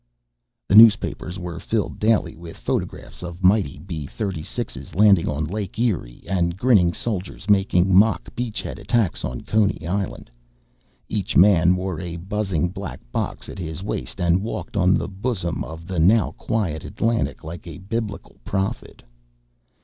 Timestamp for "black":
12.69-12.99